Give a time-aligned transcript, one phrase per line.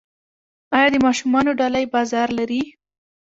[0.75, 2.61] آیا د ماشومانو ډالۍ بازار لري؟